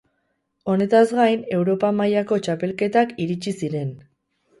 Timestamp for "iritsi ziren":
3.27-3.93